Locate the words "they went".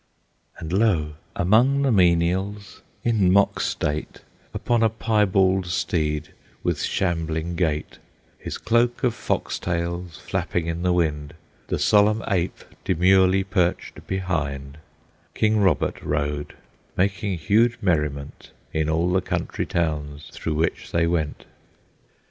20.91-21.45